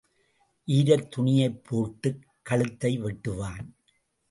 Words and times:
ஈரத் 0.67 1.11
துணியைப் 1.15 1.63
போட்டுக் 1.63 2.27
கழுத்தை 2.41 3.01
வெட்டுவான். 3.03 3.67